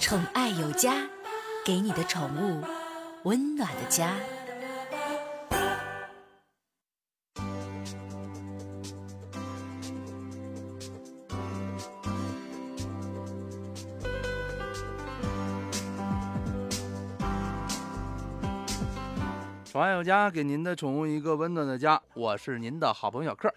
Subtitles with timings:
[0.00, 0.94] 宠爱有家，
[1.66, 2.64] 给你的宠物
[3.24, 4.14] 温暖的家。
[19.64, 22.00] 宠爱有家，给您的宠物一个温暖的家。
[22.14, 23.52] 我是您的好朋友小克。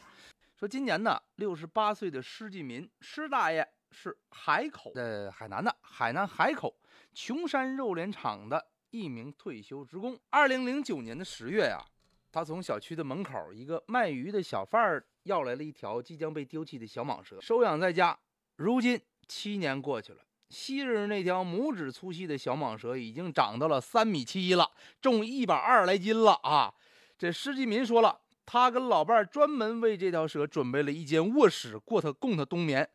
[0.60, 6.76] 说今年呢，六十八岁的施继民施大爷是海口的海南的海南海口
[7.14, 10.20] 琼山肉联厂的一名退休职工。
[10.30, 11.84] 二零零九年的十月呀，
[12.32, 18.18] 他从小区的门口一个卖鱼的小贩儿要来了一条即将被丢弃的小蟒蛇，收养在家。
[18.56, 20.24] 如今七年过去了。
[20.50, 24.70] 昔日那条拇指粗细的小蟒蛇已经长到了三米七了，
[25.02, 26.74] 重一百二十来斤了啊！
[27.18, 32.90] 这施继民说了，他跟老伴儿专门为这条蛇准备了一间卧室，过它供它冬眠，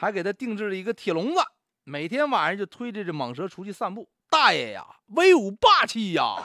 [0.00, 1.40] 还给他定制了一个铁笼子，
[1.84, 4.08] 每天晚上就推着这蟒蛇出去散步。
[4.30, 6.36] 大爷呀，威武霸气呀！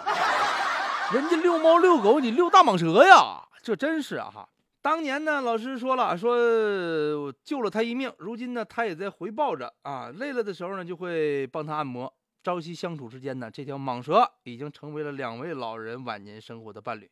[1.13, 3.47] 人家遛猫遛狗，你遛大蟒蛇呀？
[3.63, 4.49] 这真是啊哈！
[4.81, 8.11] 当年呢，老师说了，说救了他一命。
[8.17, 10.09] 如今呢，他也在回报着啊。
[10.09, 12.13] 累了的时候呢，就会帮他按摩。
[12.43, 17.09] 朝夕相处之间呢，这条蟒蛇已经成为了两位老人晚年生活的伴侣。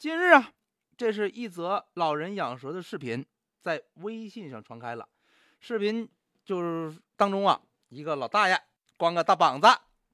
[0.00, 0.50] 近日啊，
[0.96, 3.24] 这是一则老人养蛇的视频
[3.62, 5.08] 在微信上传开了。
[5.60, 6.08] 视频
[6.44, 8.60] 就是当中啊，一个老大爷
[8.96, 9.68] 光个大膀子。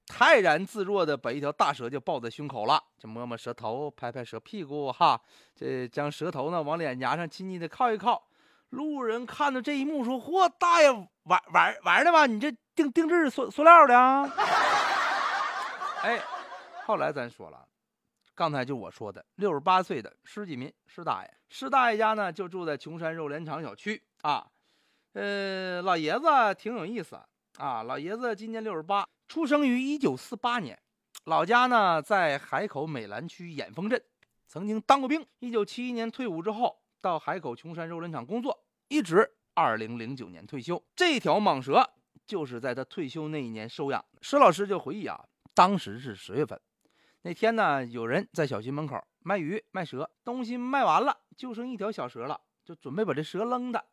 [0.07, 5.19] 泰然自若的把一条大蛇就抱在胸口了，就摸摸蛇头，拍拍蛇屁股，哈，
[5.55, 8.23] 这将蛇头呢往脸颊上轻轻的靠一靠。
[8.71, 12.27] 路人看到这一幕说：“嚯，大爷玩玩玩的吧？
[12.27, 14.29] 你这定定制塑塑料的啊？
[16.03, 16.21] ”哎，
[16.85, 17.65] 后来咱说了，
[18.35, 24.47] 刚才就我说的，六十八岁的施继民施大爷，施大爷家呢就住在琼山肉联厂小区啊。
[25.15, 26.27] 呃，老爷子
[26.59, 27.21] 挺有意思
[27.59, 29.07] 啊，老爷子今年六十八。
[29.29, 30.79] 出生于一九四八年，
[31.25, 34.03] 老家呢在海口美兰区眼峰镇，
[34.49, 35.27] 曾经当过兵。
[35.41, 40.83] 一九七一年退伍之后，到海口琼山肉联厂工作，一直二零零九年退休。
[40.97, 41.87] 这条蟒蛇
[42.27, 44.19] 就是在他退休那一年收养的。
[44.23, 45.23] 施老师就回忆啊，
[45.55, 46.59] 当时是十月份，
[47.21, 53.85] 那天呢有人在小区门口卖鱼卖蛇，东西卖完了，就剩一条小蛇了，就准备把这蛇扔的。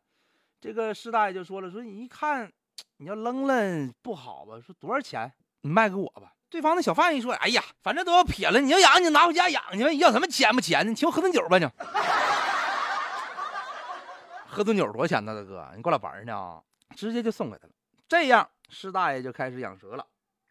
[0.60, 2.52] 这个师大爷就说了，说你一看。
[2.96, 4.60] 你要扔了不好吧？
[4.60, 5.32] 说多少钱？
[5.62, 6.34] 你卖给我吧。
[6.50, 9.92] 对方那小贩一说：“哎呀，反正都要撇了，你要养你就拿回家养去吧。
[9.92, 10.90] 要什么钱不钱的？
[10.90, 11.66] 你请我喝顿酒吧你。
[14.46, 15.72] 喝顿酒多少钱呢，大哥？
[15.76, 16.60] 你过来玩呢？
[16.94, 17.72] 直接就送给他了。
[18.06, 20.06] 这样，师大爷就开始养蛇了，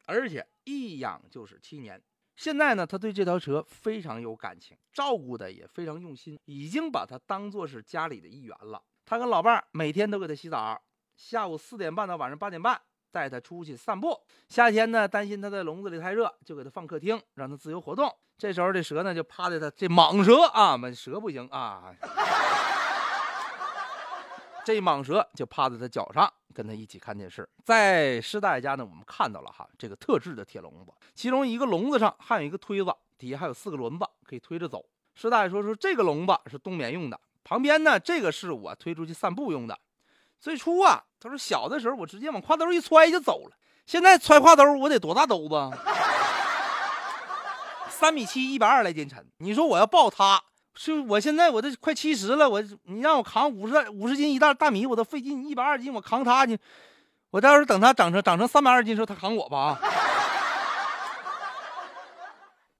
[0.07, 2.01] 而且一养就是七年。
[2.35, 8.81] 现在呢，他对这条蛇非常有感情，照顾的也非常用心，已经把它当做是家里的一员了。
[9.09, 10.79] 他跟老伴儿每天都给他洗澡。
[11.15, 12.79] 下午四点半到晚上八点半，
[13.11, 14.15] 带他出去散步。
[14.49, 18.07] 夏天呢，担心他在笼子里太热，就给他放客厅，让他自由活动。
[18.37, 21.91] 这时候这蛇呢，就趴在他这蟒蛇啊，蟒蛇不行啊，
[24.63, 27.49] 这蟒蛇就趴在他脚上，跟他一起看电视。
[27.65, 34.85] 在施大爷家呢，我们看到了哈，这个特制的铁笼子，其中一个笼子上还有一个推子，底下还有四个轮子，可以推着走。
[35.15, 37.19] 施大爷说说这个笼子是冬眠用的，
[37.49, 39.75] 旁边呢，这个是我推出去散步用的。
[40.39, 43.57] 最初啊，他说小的时候我直接往挎兜一揣就走了。
[43.87, 45.71] 现在揣挎兜我得多大兜子？
[47.89, 49.27] 三米七，一百二来斤沉。
[49.39, 50.39] 你说我要抱他，
[50.75, 56.55] 是我现在我这快七十了，我你让我扛五十五十斤一袋大米我都费劲，一百二斤我扛他，你
[57.31, 59.79] 我到时候等他长成长成三百二斤时候，他扛我吧啊！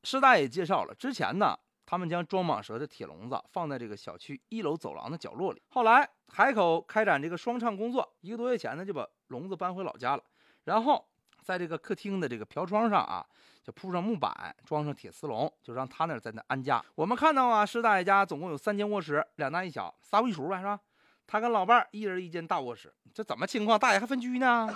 [0.04, 1.58] 师大爷介绍了，之前呢。
[1.90, 5.62] 他们将装蟒蛇的铁笼子放在这个小区一楼走廊的角落里。
[5.70, 10.22] 后来海口开展这个双唱工作，一个多月前呢就把笼子搬回老家了。
[10.66, 11.04] 然后
[11.42, 13.26] 在这个客厅的这个飘窗上啊，
[13.64, 16.80] 就铺上木板，装上铁丝笼，就让他那在那安家。
[16.94, 20.80] 我们看到啊，施大爷家总共有三间卧室，两大一小，仨一厨呗，是吧？
[21.26, 23.80] 他跟老伴儿一人一间大卧室，这怎么情况？
[23.80, 24.70] 大爷还分居呢？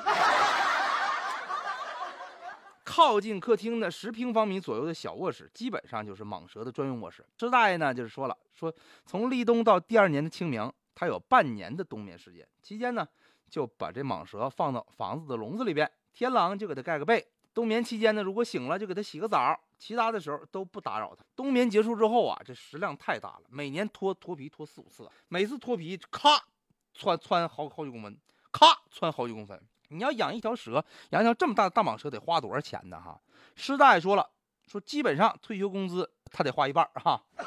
[2.96, 7.26] 靠近客厅的十平方米左右的小卧室，基本上就是蟒蛇的专用卧室。
[7.40, 8.72] 施大爷呢，就是说了，说
[9.04, 12.48] 从立冬到第二年的清明，他有半年的冬眠时间。
[12.62, 13.08] 期间呢，
[13.50, 17.26] 就把这蟒蛇放到房子的笼子里边，天狼就给它盖个被。
[17.52, 21.26] 冬眠期间呢，如果醒了就给它洗个澡，其他的时候都不打扰它。
[21.36, 26.40] 冬眠结束之后啊，这食量太大了，每年脱脱皮脱四五次，每次脱皮咔
[26.94, 28.16] 窜窜好好几公分，
[28.52, 29.60] 咔窜好几公分。
[29.94, 33.00] 你要养一条蛇，养一条这么大的大蟒蛇得花多少钱呢？
[33.00, 33.20] 哈，
[33.56, 34.30] 师大爷说了，
[34.68, 37.24] 说基本上退休工资他得花一半哈。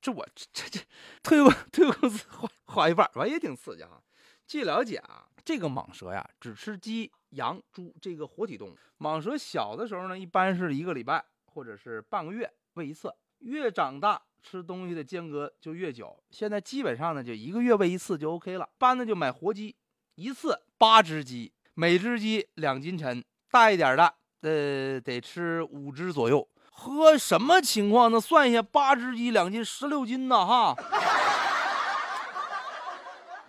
[0.00, 0.80] 这我这这
[1.22, 4.02] 退休退休工资花花一半完也挺刺激哈。
[4.46, 8.78] 据了解啊，这个蟒蛇呀，只吃鸡、羊、猪这个活体动物。
[8.98, 16.14] 蟒蛇小的时候呢，一般是一个礼拜或者是半个月喂一次，越长大吃东西的间隔就越久。
[16.30, 18.64] 现在基本上呢，就一个月喂一次就 OK 了。
[18.64, 19.74] 一般呢就买活鸡，
[20.16, 24.12] 一次八只鸡，每只鸡两斤沉，大一点的
[24.42, 26.46] 呃得吃五只左右。
[26.70, 28.10] 喝，什么情况？
[28.10, 30.74] 那算一下，八只鸡两斤，十六斤呢，哈。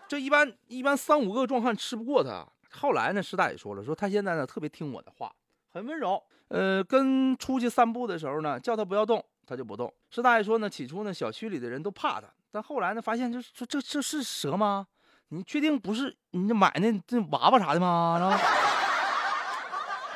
[0.07, 2.45] 这一般一般三五个壮汉吃不过他。
[2.69, 5.33] 后来呢，师大爷说了，说他现在呢特别听我的话，
[5.71, 6.21] 很温柔。
[6.49, 9.93] 呃，跟出去散步的时候呢，叫他不要动，他就不动。
[10.09, 14.87] 师大爷说呢，起初呢小区里的人都怕他，但后来呢发现，这说这这是蛇吗？
[15.29, 18.17] 你确定不是你这买那这娃娃啥的吗？
[18.19, 18.37] 然后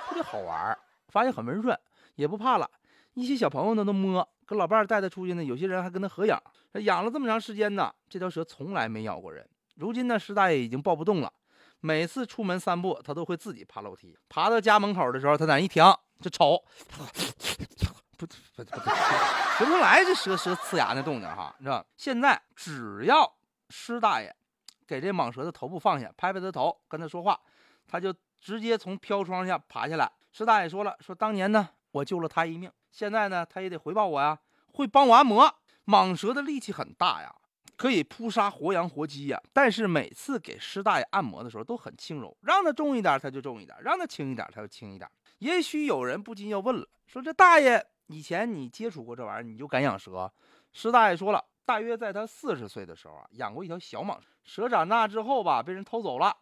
[0.07, 0.77] 特别好玩，
[1.09, 1.77] 发现很温顺，
[2.15, 2.69] 也不怕了。
[3.13, 6.37] 一些小朋友呢都摸，跟老伴带他出去呢，有些人还跟他合影。
[6.83, 9.47] 养了这么长时间呢，这条蛇从来没咬过人。
[9.75, 11.33] 如今呢，师大爷已经抱不动了。
[11.79, 14.15] 每次出门散步，他都会自己爬楼梯。
[14.29, 15.83] 爬到家门口的时候，他在一停
[16.21, 16.63] 就瞅，
[18.17, 18.89] 不不不不，
[19.57, 21.85] 学不出来这蛇蛇呲牙那动静哈，你知道？
[21.95, 23.31] 现在只要
[23.69, 24.35] 师大爷
[24.87, 27.39] 给这蟒蛇的头部放下，拍拍它头，跟他说话，
[27.87, 30.11] 他就直接从飘窗下爬下来。
[30.31, 34.39] 师大爷说了，说当年呢，我救了他一命，现在呢，他也得回报我呀，
[34.73, 35.55] 会帮我按摩。
[35.85, 37.33] 蟒蛇的力气很大呀。
[37.75, 45.07] 可以扑杀活羊活鸡呀，但是每次给师大爷按摩的时候都很轻柔，让他重一点他就重一点，让他轻一点他就轻一点。
[45.37, 50.31] 也许有人不禁要问了，说这大爷以前你接触过这玩意儿，你就敢养蛇？
[50.73, 56.35] 师大爷说了，大约在他四十岁的时候啊，养过一条小蟒蛇，蛇长大之后吧，被人偷走了，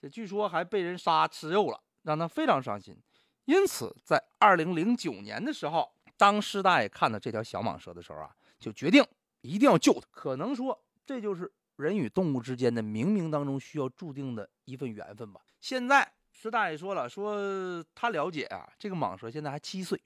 [0.00, 2.96] 这据说还被人杀吃肉了，让他非常伤心。
[3.44, 9.04] 因此，在二零零九年的时候，当师大爷看到这条小蟒蛇的时候啊，就决定。
[9.44, 15.40] 一定要救他，可能说这就是人与动物之间的冥冥当中需要注定的一份缘分吧。
[15.60, 20.00] 现在师大爷说了，说他了解啊，这个蟒蛇现在还七岁，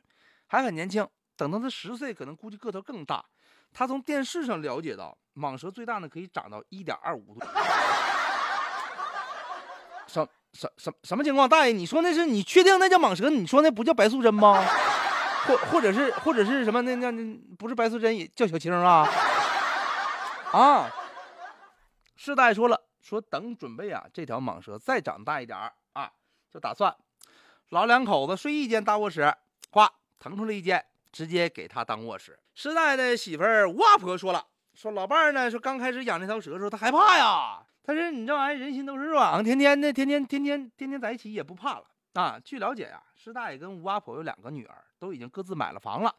[0.47, 1.07] 还很年轻。
[1.37, 3.25] 等到他十岁，可能估计个头更大。
[3.73, 7.47] 他从电视上了解到，蟒蛇最大呢可以长到一点二五度。
[10.07, 11.47] 什什什什么情况？
[11.47, 13.29] 大爷，你说那是你确定那叫蟒蛇？
[13.29, 14.65] 你说那不叫白素贞吗？
[15.47, 16.81] 或或者是或者是什么？
[16.83, 19.07] 那那那不是白素贞，也叫小青啊？
[20.53, 20.89] 啊！
[22.17, 25.59] 师大爷说了，说等准备啊，这条蟒蛇再长大一点
[25.93, 26.11] 啊，
[26.51, 26.97] 就打算
[27.69, 29.35] 老两口子睡一间大卧室，
[30.28, 32.37] 腾出了一间，直接给他当卧室。
[32.55, 34.44] 师大爷的媳妇吴阿婆说了，
[34.75, 37.62] 说老伴儿呢，说刚开始养这条蛇的时候，他害怕呀。
[37.84, 41.84] 他说你这玩意儿人心都是软，天天的天天天天天天在一起也不怕了。
[42.14, 46.12] 啊，据了解呀，师大爷跟吴阿婆有两个女儿，都已经各自买了房了。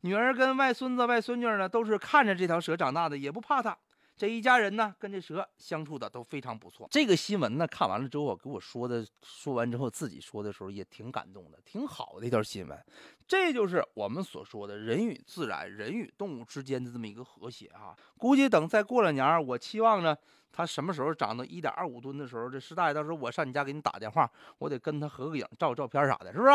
[0.00, 3.76] 女儿跟外孙子、外孙女呢，都是看着这条蛇长大的，也不怕它。
[4.20, 6.86] 这一家人呢，跟这蛇相处的都非常不错。
[6.90, 12.78] 这个新闻呢，看完了之后，给我说的，说完之后自己说的时候也挺感动的，挺好的一条新闻。
[13.26, 17.96] 这就是我们所说的人与自然、人与动物之间的这么一个和谐啊。
[18.18, 20.14] 估计等再过两年，我期望呢。
[20.52, 26.50] 他什么时候长到一点二五吨的时候，这师大爷到时候我上你家给你打电话，我得跟他合个影、照个照片啥的，是不是？